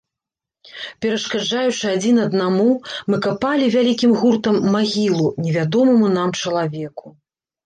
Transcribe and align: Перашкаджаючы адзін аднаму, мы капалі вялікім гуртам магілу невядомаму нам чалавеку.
Перашкаджаючы 1.05 1.85
адзін 1.95 2.15
аднаму, 2.25 2.65
мы 3.15 3.19
капалі 3.27 3.67
вялікім 3.77 4.17
гуртам 4.23 4.55
магілу 4.77 5.27
невядомаму 5.45 6.05
нам 6.17 6.29
чалавеку. 6.41 7.07